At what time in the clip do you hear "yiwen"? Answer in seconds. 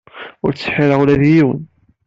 1.33-1.61